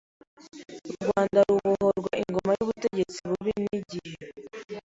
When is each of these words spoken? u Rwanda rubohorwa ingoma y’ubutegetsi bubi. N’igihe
u 0.89 0.91
Rwanda 1.03 1.39
rubohorwa 1.47 2.11
ingoma 2.23 2.51
y’ubutegetsi 2.57 3.19
bubi. 3.29 3.51
N’igihe 3.63 4.17